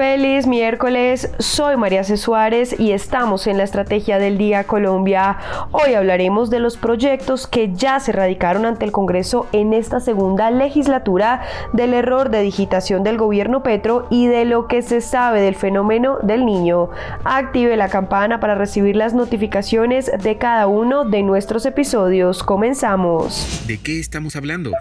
Feliz 0.00 0.46
miércoles, 0.46 1.30
soy 1.40 1.76
María 1.76 2.04
C. 2.04 2.16
Suárez 2.16 2.74
y 2.80 2.92
estamos 2.92 3.46
en 3.46 3.58
la 3.58 3.64
Estrategia 3.64 4.18
del 4.18 4.38
Día 4.38 4.64
Colombia. 4.64 5.36
Hoy 5.72 5.92
hablaremos 5.92 6.48
de 6.48 6.58
los 6.58 6.78
proyectos 6.78 7.46
que 7.46 7.74
ya 7.74 8.00
se 8.00 8.10
radicaron 8.10 8.64
ante 8.64 8.86
el 8.86 8.92
Congreso 8.92 9.46
en 9.52 9.74
esta 9.74 10.00
segunda 10.00 10.50
legislatura, 10.50 11.42
del 11.74 11.92
error 11.92 12.30
de 12.30 12.40
digitación 12.40 13.04
del 13.04 13.18
gobierno 13.18 13.62
Petro 13.62 14.06
y 14.08 14.26
de 14.26 14.46
lo 14.46 14.68
que 14.68 14.80
se 14.80 15.02
sabe 15.02 15.42
del 15.42 15.54
fenómeno 15.54 16.16
del 16.22 16.46
niño. 16.46 16.88
Active 17.24 17.76
la 17.76 17.90
campana 17.90 18.40
para 18.40 18.54
recibir 18.54 18.96
las 18.96 19.12
notificaciones 19.12 20.10
de 20.22 20.38
cada 20.38 20.66
uno 20.66 21.04
de 21.04 21.22
nuestros 21.22 21.66
episodios. 21.66 22.42
Comenzamos. 22.42 23.64
¿De 23.66 23.76
qué 23.76 24.00
estamos 24.00 24.34
hablando? 24.34 24.72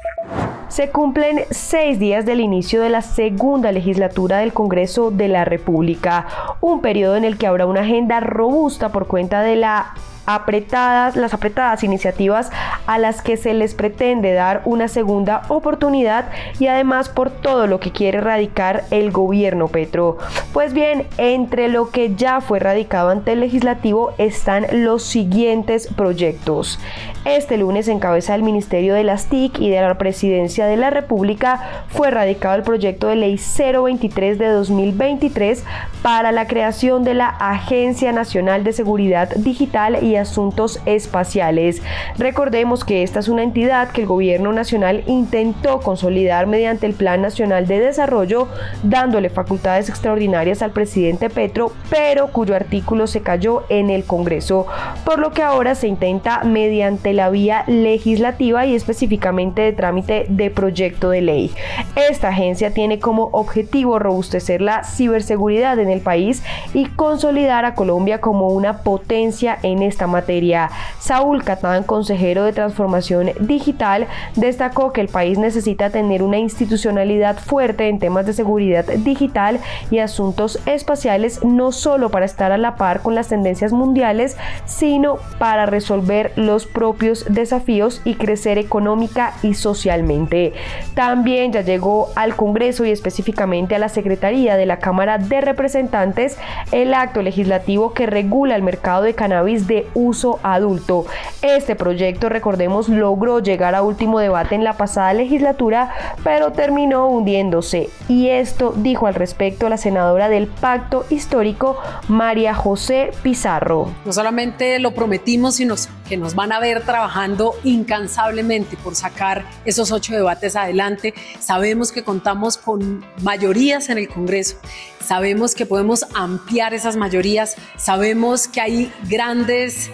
Se 0.69 0.91
cumplen 0.91 1.45
seis 1.49 1.97
días 1.97 2.27
del 2.27 2.39
inicio 2.39 2.83
de 2.83 2.91
la 2.91 3.01
segunda 3.01 3.71
legislatura 3.71 4.37
del 4.37 4.53
Congreso 4.53 5.09
de 5.09 5.27
la 5.27 5.43
República, 5.43 6.27
un 6.61 6.81
periodo 6.81 7.15
en 7.15 7.25
el 7.25 7.39
que 7.39 7.47
habrá 7.47 7.65
una 7.65 7.81
agenda 7.81 8.19
robusta 8.19 8.89
por 8.89 9.07
cuenta 9.07 9.41
de 9.41 9.55
la 9.55 9.95
apretadas, 10.29 11.15
las 11.15 11.33
apretadas 11.33 11.83
iniciativas 11.83 12.51
a 12.85 12.99
las 12.99 13.23
que 13.23 13.35
se 13.35 13.55
les 13.55 13.73
pretende 13.73 14.33
dar 14.33 14.61
una 14.65 14.87
segunda 14.87 15.41
oportunidad 15.47 16.29
y 16.59 16.67
además 16.67 17.09
por 17.09 17.31
todo 17.31 17.65
lo 17.65 17.79
que 17.79 17.91
quiere 17.91 18.19
erradicar 18.19 18.83
el 18.91 19.11
gobierno 19.11 19.69
Petro. 19.69 20.19
Pues 20.53 20.73
bien, 20.73 21.07
entre 21.17 21.67
lo 21.67 21.89
que 21.89 22.13
ya 22.15 22.41
fue 22.41 22.59
radicado 22.59 23.09
ante 23.09 23.31
el 23.31 23.39
legislativo 23.39 24.13
están 24.19 24.67
los 24.71 25.01
siguientes 25.01 25.87
proyectos. 25.87 26.79
Este 27.25 27.57
lunes 27.57 27.87
en 27.87 27.99
cabeza 27.99 28.33
del 28.33 28.43
Ministerio 28.43 28.93
de 28.93 29.03
las 29.03 29.25
TIC 29.27 29.59
y 29.59 29.69
de 29.71 29.81
la 29.81 29.97
Presidencia 29.97 30.67
de 30.67 30.77
la 30.77 30.91
República 30.91 31.83
fue 31.87 32.11
radicado 32.11 32.55
el 32.55 32.63
proyecto 32.63 33.07
de 33.07 33.15
ley 33.15 33.37
023 33.37 34.37
de 34.37 34.47
2023 34.47 35.63
para 36.03 36.31
la 36.31 36.47
creación 36.47 37.03
de 37.03 37.15
la 37.15 37.29
Agencia 37.29 38.11
Nacional 38.11 38.63
de 38.63 38.73
Seguridad 38.73 39.29
Digital 39.35 40.03
y 40.03 40.18
Asuntos 40.19 40.79
Espaciales. 40.85 41.81
Recordemos 42.17 42.83
que 42.83 43.03
esta 43.03 43.19
es 43.19 43.27
una 43.27 43.43
entidad 43.43 43.91
que 43.91 44.01
el 44.01 44.07
gobierno 44.07 44.53
nacional 44.53 45.03
intentó 45.07 45.79
consolidar 45.81 46.47
mediante 46.47 46.85
el 46.85 46.93
Plan 46.93 47.21
Nacional 47.21 47.67
de 47.67 47.79
Desarrollo, 47.79 48.47
dándole 48.83 49.29
facultades 49.29 49.89
extraordinarias 49.89 50.61
al 50.61 50.71
presidente 50.71 51.29
Petro, 51.29 51.71
pero 51.89 52.27
cuyo 52.27 52.55
artículo 52.55 53.07
se 53.07 53.21
cayó 53.21 53.63
en 53.69 53.89
el 53.89 54.03
Congreso, 54.03 54.67
por 55.05 55.19
lo 55.19 55.31
que 55.31 55.43
ahora 55.43 55.75
se 55.75 55.87
intenta 55.87 56.43
mediante 56.43 57.13
la 57.13 57.29
vía 57.29 57.63
legislativa 57.67 58.65
y 58.65 58.75
específicamente 58.75 59.61
de 59.61 59.73
trámite 59.73 60.25
de 60.29 60.49
proyecto 60.49 61.09
de 61.09 61.21
ley. 61.21 61.51
Esta 61.95 62.29
agencia 62.29 62.73
tiene 62.73 62.99
como 62.99 63.29
objetivo 63.31 63.99
robustecer 63.99 64.61
la 64.61 64.83
ciberseguridad 64.83 65.79
en 65.79 65.89
el 65.89 66.01
país 66.01 66.43
y 66.73 66.85
consolidar 66.85 67.65
a 67.65 67.75
Colombia 67.75 68.21
como 68.21 68.47
una 68.47 68.79
potencia 68.79 69.57
en 69.63 69.81
esta 69.81 70.07
materia. 70.09 70.69
Saúl 70.99 71.43
Catán, 71.43 71.83
consejero 71.83 72.43
de 72.43 72.53
Transformación 72.53 73.31
Digital, 73.39 74.07
destacó 74.35 74.91
que 74.91 75.01
el 75.01 75.07
país 75.07 75.37
necesita 75.37 75.89
tener 75.89 76.23
una 76.23 76.37
institucionalidad 76.37 77.37
fuerte 77.37 77.87
en 77.87 77.99
temas 77.99 78.25
de 78.25 78.33
seguridad 78.33 78.85
digital 78.85 79.59
y 79.91 79.99
asuntos 79.99 80.59
espaciales, 80.65 81.43
no 81.43 81.71
solo 81.71 82.09
para 82.09 82.25
estar 82.25 82.51
a 82.51 82.57
la 82.57 82.75
par 82.75 83.01
con 83.01 83.15
las 83.15 83.29
tendencias 83.29 83.71
mundiales, 83.71 84.37
sino 84.65 85.17
para 85.37 85.65
resolver 85.65 86.31
los 86.35 86.65
propios 86.65 87.25
desafíos 87.29 88.01
y 88.03 88.15
crecer 88.15 88.57
económica 88.57 89.33
y 89.43 89.53
socialmente. 89.53 90.53
También 90.93 91.51
ya 91.51 91.61
llegó 91.61 92.09
al 92.15 92.35
Congreso 92.35 92.85
y 92.85 92.91
específicamente 92.91 93.75
a 93.75 93.79
la 93.79 93.89
Secretaría 93.89 94.57
de 94.57 94.65
la 94.65 94.79
Cámara 94.79 95.17
de 95.17 95.41
Representantes 95.41 96.37
el 96.71 96.93
acto 96.93 97.21
legislativo 97.21 97.93
que 97.93 98.05
regula 98.05 98.55
el 98.55 98.63
mercado 98.63 99.03
de 99.03 99.13
cannabis 99.13 99.67
de 99.67 99.87
uso 99.93 100.39
adulto. 100.43 101.05
Este 101.41 101.75
proyecto, 101.75 102.29
recordemos, 102.29 102.89
logró 102.89 103.39
llegar 103.39 103.75
a 103.75 103.81
último 103.81 104.19
debate 104.19 104.55
en 104.55 104.63
la 104.63 104.77
pasada 104.77 105.13
legislatura, 105.13 105.91
pero 106.23 106.51
terminó 106.51 107.07
hundiéndose. 107.07 107.89
Y 108.07 108.29
esto 108.29 108.73
dijo 108.75 109.07
al 109.07 109.15
respecto 109.15 109.69
la 109.69 109.77
senadora 109.77 110.29
del 110.29 110.47
Pacto 110.47 111.05
Histórico, 111.09 111.77
María 112.07 112.53
José 112.53 113.11
Pizarro. 113.21 113.89
No 114.05 114.13
solamente 114.13 114.79
lo 114.79 114.93
prometimos, 114.93 115.55
sino 115.55 115.75
que 116.09 116.17
nos 116.17 116.33
van 116.33 116.51
a 116.51 116.59
ver 116.59 116.83
trabajando 116.83 117.53
incansablemente 117.63 118.75
por 118.77 118.95
sacar 118.95 119.45
esos 119.63 119.91
ocho 119.91 120.13
debates 120.13 120.55
adelante. 120.55 121.13
Sabemos 121.39 121.91
que 121.91 122.03
contamos 122.03 122.57
con 122.57 123.05
mayorías 123.21 123.89
en 123.89 123.99
el 123.99 124.09
Congreso, 124.09 124.57
sabemos 125.05 125.53
que 125.53 125.67
podemos 125.67 126.05
ampliar 126.15 126.73
esas 126.73 126.95
mayorías, 126.95 127.55
sabemos 127.77 128.47
que 128.47 128.59
hay 128.59 128.93
grandes 129.07 129.91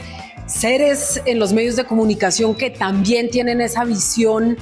seres 0.47 1.21
en 1.25 1.37
los 1.37 1.51
medios 1.51 1.75
de 1.75 1.83
comunicación 1.83 2.55
que 2.55 2.69
también 2.69 3.29
tienen 3.29 3.59
esa 3.59 3.83
visión 3.83 4.57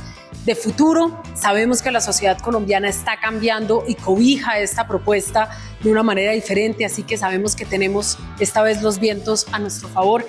de 0.46 0.56
futuro. 0.56 1.22
Sabemos 1.36 1.82
que 1.82 1.92
la 1.92 2.02
sociedad 2.02 2.38
colombiana 2.40 2.90
está 2.90 3.20
cambiando 3.20 3.84
y 3.88 3.96
cobija 3.96 4.60
esta 4.60 4.88
propuesta 4.88 5.50
de 5.82 5.92
una 5.92 6.04
manera 6.04 6.32
diferente, 6.32 6.84
así 6.84 7.04
que 7.04 7.18
sabemos 7.18 7.56
que 7.56 7.66
tenemos 7.66 8.18
esta 8.40 8.62
vez 8.64 8.82
los 8.82 9.00
vientos 9.00 9.46
a 9.52 9.60
nuestro 9.60 9.88
favor 9.90 10.26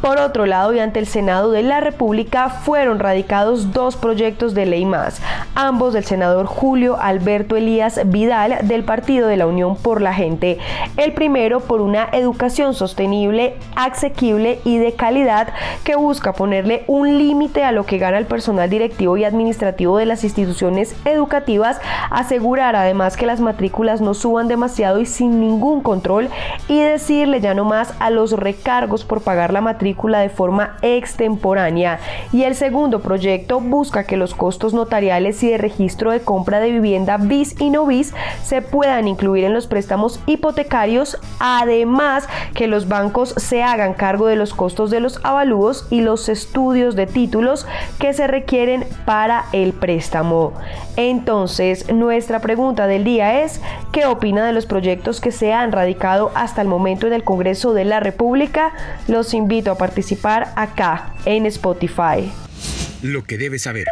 por 0.00 0.18
otro 0.18 0.46
lado, 0.46 0.72
y 0.72 0.78
ante 0.78 1.00
el 1.00 1.06
Senado 1.06 1.50
de 1.50 1.62
la 1.62 1.80
República 1.80 2.50
fueron 2.50 3.00
radicados 3.00 3.72
dos 3.72 3.96
proyectos 3.96 4.54
de 4.54 4.66
ley 4.66 4.84
más, 4.84 5.20
ambos 5.54 5.92
del 5.92 6.04
senador 6.04 6.46
Julio 6.46 7.00
Alberto 7.00 7.56
Elías 7.56 8.00
Vidal 8.06 8.58
del 8.62 8.84
Partido 8.84 9.26
de 9.26 9.36
la 9.36 9.46
Unión 9.46 9.76
por 9.76 10.00
la 10.00 10.14
Gente. 10.14 10.58
El 10.96 11.14
primero 11.14 11.60
por 11.60 11.80
una 11.80 12.08
educación 12.12 12.74
sostenible, 12.74 13.56
asequible 13.74 14.60
y 14.64 14.78
de 14.78 14.92
calidad 14.92 15.48
que 15.82 15.96
busca 15.96 16.32
ponerle 16.32 16.84
un 16.86 17.18
límite 17.18 17.64
a 17.64 17.72
lo 17.72 17.84
que 17.84 17.98
gana 17.98 18.18
el 18.18 18.26
personal 18.26 18.70
directivo 18.70 19.16
y 19.16 19.24
administrativo 19.24 19.98
de 19.98 20.06
las 20.06 20.22
instituciones 20.22 20.94
educativas, 21.04 21.80
asegurar 22.10 22.76
además 22.76 23.16
que 23.16 23.26
las 23.26 23.40
matrículas 23.40 24.00
no 24.00 24.14
suban 24.14 24.46
demasiado 24.46 25.00
y 25.00 25.06
sin 25.06 25.40
ningún 25.40 25.80
control 25.80 26.28
y 26.68 26.78
decirle 26.78 27.40
ya 27.40 27.54
no 27.54 27.64
más 27.64 27.94
a 27.98 28.10
los 28.10 28.32
recargos 28.32 29.04
por 29.04 29.22
pagar 29.22 29.52
la 29.52 29.60
matrícula 29.60 29.87
de 29.94 30.28
forma 30.28 30.76
extemporánea 30.82 31.98
y 32.32 32.42
el 32.42 32.54
segundo 32.54 33.00
proyecto 33.00 33.60
busca 33.60 34.04
que 34.04 34.16
los 34.16 34.34
costos 34.34 34.74
notariales 34.74 35.42
y 35.42 35.50
de 35.50 35.58
registro 35.58 36.10
de 36.10 36.20
compra 36.20 36.60
de 36.60 36.70
vivienda 36.70 37.16
bis 37.16 37.58
y 37.60 37.70
no 37.70 37.86
bis 37.86 38.14
se 38.42 38.62
puedan 38.62 39.08
incluir 39.08 39.44
en 39.44 39.54
los 39.54 39.66
préstamos 39.66 40.20
hipotecarios, 40.26 41.18
además 41.38 42.28
que 42.54 42.66
los 42.66 42.88
bancos 42.88 43.34
se 43.36 43.62
hagan 43.62 43.94
cargo 43.94 44.26
de 44.26 44.36
los 44.36 44.54
costos 44.54 44.90
de 44.90 45.00
los 45.00 45.20
avalúos 45.24 45.86
y 45.90 46.00
los 46.00 46.28
estudios 46.28 46.94
de 46.94 47.06
títulos 47.06 47.66
que 47.98 48.12
se 48.12 48.26
requieren 48.26 48.84
para 49.04 49.44
el 49.52 49.72
préstamo. 49.72 50.52
Entonces, 50.96 51.92
nuestra 51.92 52.40
pregunta 52.40 52.88
del 52.88 53.04
día 53.04 53.44
es, 53.44 53.60
¿qué 53.92 54.06
opina 54.06 54.44
de 54.44 54.52
los 54.52 54.66
proyectos 54.66 55.20
que 55.20 55.30
se 55.30 55.52
han 55.52 55.70
radicado 55.70 56.32
hasta 56.34 56.60
el 56.60 56.66
momento 56.66 57.06
en 57.06 57.12
el 57.12 57.22
Congreso 57.22 57.72
de 57.72 57.84
la 57.84 58.00
República? 58.00 58.72
Los 59.06 59.32
invito 59.32 59.70
a 59.70 59.77
participar 59.78 60.52
acá 60.56 61.14
en 61.24 61.46
Spotify. 61.46 62.30
Lo 63.02 63.24
que 63.24 63.38
debes 63.38 63.62
saber. 63.62 63.86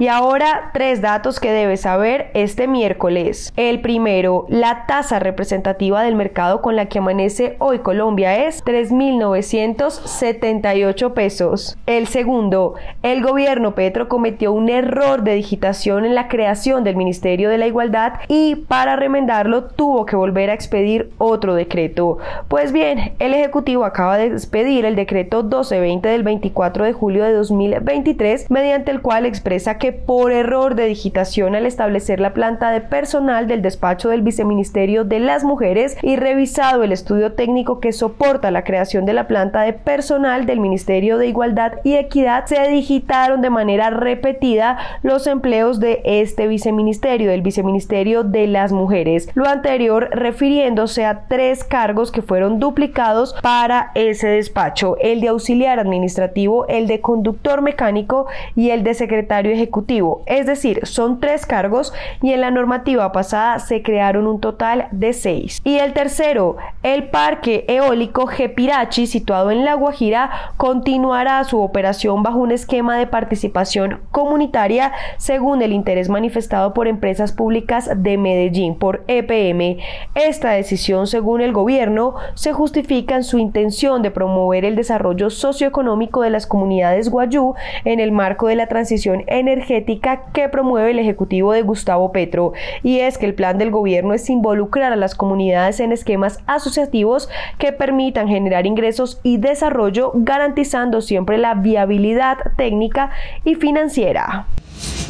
Y 0.00 0.06
ahora 0.06 0.70
tres 0.72 1.00
datos 1.00 1.40
que 1.40 1.50
debes 1.50 1.80
saber 1.80 2.30
este 2.34 2.68
miércoles. 2.68 3.52
El 3.56 3.80
primero, 3.80 4.46
la 4.48 4.86
tasa 4.86 5.18
representativa 5.18 6.04
del 6.04 6.14
mercado 6.14 6.62
con 6.62 6.76
la 6.76 6.86
que 6.86 7.00
amanece 7.00 7.56
hoy 7.58 7.80
Colombia 7.80 8.46
es 8.46 8.64
3.978 8.64 11.14
pesos. 11.14 11.76
El 11.86 12.06
segundo, 12.06 12.76
el 13.02 13.24
gobierno 13.24 13.74
Petro 13.74 14.08
cometió 14.08 14.52
un 14.52 14.68
error 14.68 15.24
de 15.24 15.34
digitación 15.34 16.04
en 16.04 16.14
la 16.14 16.28
creación 16.28 16.84
del 16.84 16.94
Ministerio 16.94 17.50
de 17.50 17.58
la 17.58 17.66
Igualdad 17.66 18.20
y 18.28 18.54
para 18.54 18.94
remendarlo 18.94 19.64
tuvo 19.64 20.06
que 20.06 20.14
volver 20.14 20.50
a 20.50 20.54
expedir 20.54 21.10
otro 21.18 21.56
decreto. 21.56 22.18
Pues 22.46 22.70
bien, 22.70 23.14
el 23.18 23.34
Ejecutivo 23.34 23.84
acaba 23.84 24.16
de 24.16 24.26
expedir 24.26 24.84
el 24.84 24.94
decreto 24.94 25.42
1220 25.42 26.08
del 26.08 26.22
24 26.22 26.84
de 26.84 26.92
julio 26.92 27.24
de 27.24 27.32
2023 27.32 28.48
mediante 28.48 28.92
el 28.92 29.02
cual 29.02 29.26
expresa 29.26 29.76
que 29.76 29.87
por 29.92 30.32
error 30.32 30.74
de 30.74 30.86
digitación 30.86 31.54
al 31.54 31.66
establecer 31.66 32.20
la 32.20 32.34
planta 32.34 32.70
de 32.70 32.80
personal 32.80 33.46
del 33.46 33.62
despacho 33.62 34.08
del 34.08 34.22
Viceministerio 34.22 35.04
de 35.04 35.20
las 35.20 35.44
Mujeres 35.44 35.96
y 36.02 36.16
revisado 36.16 36.82
el 36.82 36.92
estudio 36.92 37.32
técnico 37.32 37.80
que 37.80 37.92
soporta 37.92 38.50
la 38.50 38.64
creación 38.64 39.04
de 39.04 39.12
la 39.12 39.28
planta 39.28 39.62
de 39.62 39.72
personal 39.72 40.46
del 40.46 40.60
Ministerio 40.60 41.18
de 41.18 41.28
Igualdad 41.28 41.72
y 41.84 41.94
Equidad, 41.94 42.46
se 42.46 42.68
digitaron 42.68 43.40
de 43.40 43.50
manera 43.50 43.90
repetida 43.90 44.78
los 45.02 45.26
empleos 45.26 45.80
de 45.80 46.00
este 46.04 46.46
viceministerio, 46.46 47.30
del 47.30 47.42
Viceministerio 47.42 48.24
de 48.24 48.46
las 48.46 48.72
Mujeres. 48.72 49.28
Lo 49.34 49.46
anterior 49.46 50.08
refiriéndose 50.12 51.04
a 51.04 51.26
tres 51.28 51.64
cargos 51.64 52.10
que 52.10 52.22
fueron 52.22 52.58
duplicados 52.60 53.34
para 53.42 53.92
ese 53.94 54.28
despacho, 54.28 54.96
el 55.00 55.20
de 55.20 55.28
auxiliar 55.28 55.78
administrativo, 55.78 56.66
el 56.68 56.86
de 56.86 57.00
conductor 57.00 57.62
mecánico 57.62 58.26
y 58.54 58.70
el 58.70 58.84
de 58.84 58.94
secretario 58.94 59.52
ejecutivo. 59.52 59.77
Es 60.26 60.46
decir, 60.46 60.86
son 60.86 61.20
tres 61.20 61.46
cargos 61.46 61.92
y 62.22 62.32
en 62.32 62.40
la 62.40 62.50
normativa 62.50 63.12
pasada 63.12 63.58
se 63.58 63.82
crearon 63.82 64.26
un 64.26 64.40
total 64.40 64.88
de 64.90 65.12
seis. 65.12 65.60
Y 65.62 65.78
el 65.78 65.92
tercero, 65.92 66.56
el 66.82 67.10
parque 67.10 67.64
eólico 67.68 68.26
Gepirachi, 68.26 69.06
situado 69.06 69.50
en 69.50 69.64
La 69.64 69.74
Guajira, 69.74 70.30
continuará 70.56 71.44
su 71.44 71.60
operación 71.60 72.22
bajo 72.22 72.38
un 72.38 72.50
esquema 72.50 72.96
de 72.96 73.06
participación 73.06 74.00
comunitaria 74.10 74.92
según 75.16 75.62
el 75.62 75.72
interés 75.72 76.08
manifestado 76.08 76.74
por 76.74 76.88
empresas 76.88 77.32
públicas 77.32 77.90
de 77.94 78.18
Medellín, 78.18 78.74
por 78.76 79.04
EPM. 79.06 79.78
Esta 80.14 80.50
decisión, 80.50 81.06
según 81.06 81.40
el 81.40 81.52
gobierno, 81.52 82.16
se 82.34 82.52
justifica 82.52 83.14
en 83.14 83.24
su 83.24 83.38
intención 83.38 84.02
de 84.02 84.10
promover 84.10 84.64
el 84.64 84.76
desarrollo 84.76 85.30
socioeconómico 85.30 86.22
de 86.22 86.30
las 86.30 86.46
comunidades 86.46 87.10
guayú 87.10 87.54
en 87.84 88.00
el 88.00 88.12
marco 88.12 88.48
de 88.48 88.56
la 88.56 88.66
transición 88.66 89.22
energética 89.26 89.67
que 89.68 90.48
promueve 90.48 90.90
el 90.90 90.98
Ejecutivo 90.98 91.52
de 91.52 91.62
Gustavo 91.62 92.10
Petro. 92.10 92.52
Y 92.82 93.00
es 93.00 93.18
que 93.18 93.26
el 93.26 93.34
plan 93.34 93.58
del 93.58 93.70
gobierno 93.70 94.14
es 94.14 94.28
involucrar 94.30 94.92
a 94.92 94.96
las 94.96 95.14
comunidades 95.14 95.80
en 95.80 95.92
esquemas 95.92 96.40
asociativos 96.46 97.28
que 97.58 97.72
permitan 97.72 98.28
generar 98.28 98.66
ingresos 98.66 99.20
y 99.22 99.36
desarrollo 99.36 100.12
garantizando 100.14 101.00
siempre 101.00 101.38
la 101.38 101.54
viabilidad 101.54 102.38
técnica 102.56 103.10
y 103.44 103.54
financiera. 103.54 104.46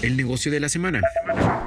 El 0.00 0.16
negocio 0.16 0.52
de 0.52 0.60
la 0.60 0.68
semana. 0.68 1.00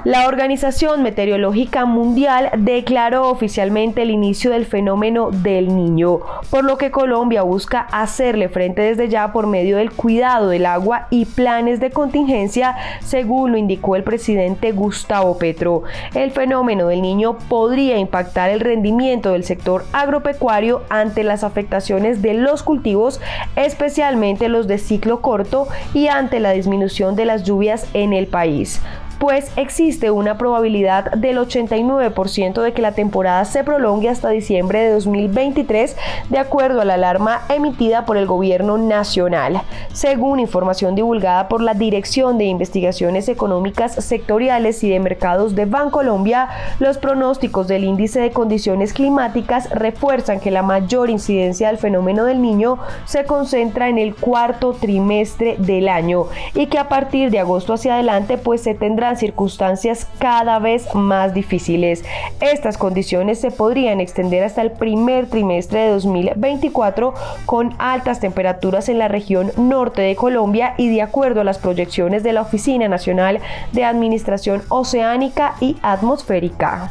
La 0.04 0.26
Organización 0.26 1.02
Meteorológica 1.02 1.84
Mundial 1.84 2.50
declaró 2.56 3.28
oficialmente 3.28 4.02
el 4.02 4.10
inicio 4.10 4.50
del 4.50 4.64
fenómeno 4.64 5.30
del 5.30 5.76
niño, 5.76 6.20
por 6.50 6.64
lo 6.64 6.78
que 6.78 6.90
Colombia 6.90 7.42
busca 7.42 7.80
hacerle 7.92 8.48
frente 8.48 8.82
desde 8.82 9.08
ya 9.08 9.32
por 9.32 9.46
medio 9.46 9.76
del 9.76 9.92
cuidado 9.92 10.48
del 10.48 10.66
agua 10.66 11.08
y 11.10 11.26
planes 11.26 11.78
de 11.78 11.90
contingencia, 11.90 12.74
según 13.00 13.52
lo 13.52 13.58
indicó 13.58 13.94
el 13.94 14.02
presidente 14.02 14.72
Gustavo 14.72 15.36
Petro. 15.38 15.82
El 16.14 16.30
fenómeno 16.30 16.88
del 16.88 17.02
niño 17.02 17.38
podría 17.48 17.98
impactar 17.98 18.50
el 18.50 18.60
rendimiento 18.60 19.32
del 19.32 19.44
sector 19.44 19.84
agropecuario 19.92 20.82
ante 20.88 21.22
las 21.22 21.44
afectaciones 21.44 22.22
de 22.22 22.34
los 22.34 22.62
cultivos, 22.62 23.20
especialmente 23.56 24.48
los 24.48 24.66
de 24.66 24.78
ciclo 24.78 25.20
corto 25.20 25.68
y 25.92 26.08
ante 26.08 26.40
la 26.40 26.52
disminución 26.52 27.14
de 27.14 27.26
las 27.26 27.44
lluvias 27.44 27.86
en 27.92 28.12
el 28.12 28.21
país 28.26 28.80
pues 29.22 29.52
existe 29.54 30.10
una 30.10 30.36
probabilidad 30.36 31.12
del 31.12 31.38
89% 31.38 32.60
de 32.60 32.72
que 32.72 32.82
la 32.82 32.90
temporada 32.90 33.44
se 33.44 33.62
prolongue 33.62 34.08
hasta 34.08 34.30
diciembre 34.30 34.80
de 34.80 34.90
2023, 34.94 35.96
de 36.28 36.38
acuerdo 36.38 36.80
a 36.80 36.84
la 36.84 36.94
alarma 36.94 37.42
emitida 37.48 38.04
por 38.04 38.16
el 38.16 38.26
gobierno 38.26 38.78
nacional. 38.78 39.62
Según 39.92 40.40
información 40.40 40.96
divulgada 40.96 41.46
por 41.46 41.62
la 41.62 41.74
Dirección 41.74 42.36
de 42.36 42.46
Investigaciones 42.46 43.28
Económicas 43.28 43.94
Sectoriales 43.94 44.82
y 44.82 44.90
de 44.90 44.98
Mercados 44.98 45.54
de 45.54 45.66
Bancolombia, 45.66 46.48
los 46.80 46.98
pronósticos 46.98 47.68
del 47.68 47.84
índice 47.84 48.20
de 48.20 48.32
condiciones 48.32 48.92
climáticas 48.92 49.70
refuerzan 49.70 50.40
que 50.40 50.50
la 50.50 50.64
mayor 50.64 51.10
incidencia 51.10 51.68
del 51.68 51.78
fenómeno 51.78 52.24
del 52.24 52.42
niño 52.42 52.80
se 53.04 53.24
concentra 53.24 53.88
en 53.88 53.98
el 53.98 54.16
cuarto 54.16 54.72
trimestre 54.72 55.54
del 55.58 55.88
año 55.88 56.26
y 56.54 56.66
que 56.66 56.80
a 56.80 56.88
partir 56.88 57.30
de 57.30 57.38
agosto 57.38 57.74
hacia 57.74 57.94
adelante 57.94 58.36
pues 58.36 58.62
se 58.62 58.74
tendrá 58.74 59.11
circunstancias 59.18 60.06
cada 60.18 60.58
vez 60.58 60.94
más 60.94 61.34
difíciles. 61.34 62.04
Estas 62.40 62.78
condiciones 62.78 63.40
se 63.40 63.50
podrían 63.50 64.00
extender 64.00 64.44
hasta 64.44 64.62
el 64.62 64.72
primer 64.72 65.28
trimestre 65.28 65.80
de 65.80 65.90
2024 65.90 67.14
con 67.46 67.74
altas 67.78 68.20
temperaturas 68.20 68.88
en 68.88 68.98
la 68.98 69.08
región 69.08 69.52
norte 69.56 70.02
de 70.02 70.16
Colombia 70.16 70.74
y 70.78 70.88
de 70.88 71.02
acuerdo 71.02 71.40
a 71.40 71.44
las 71.44 71.58
proyecciones 71.58 72.22
de 72.22 72.32
la 72.32 72.42
Oficina 72.42 72.88
Nacional 72.88 73.40
de 73.72 73.84
Administración 73.84 74.62
Oceánica 74.68 75.54
y 75.60 75.76
Atmosférica. 75.82 76.90